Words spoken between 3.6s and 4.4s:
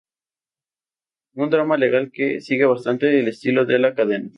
de la cadena.